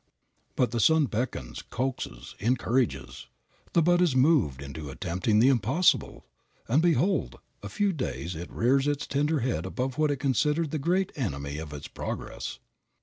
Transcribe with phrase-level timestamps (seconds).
[0.55, 3.27] But the sun beckons, coaxes, encourages.
[3.73, 6.25] The bud is moved into attempting the "impossible,"
[6.67, 10.71] and behold, in a few days it rears its tender head above what it considered
[10.71, 12.57] the great enemy of its progress.